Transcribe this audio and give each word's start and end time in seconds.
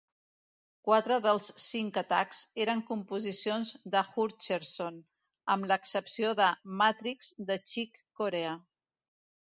Quatre 0.87 1.17
dels 1.25 1.49
cinc 1.65 1.99
atacs 2.01 2.39
eren 2.65 2.81
composicions 2.87 3.73
de 3.97 4.03
Hutcherson, 4.07 4.97
amb 5.57 5.69
l"excepció 5.71 6.33
de 6.43 6.49
"Matrix" 6.83 7.31
de 7.51 7.59
Chick 7.73 8.01
Corea. 8.23 8.61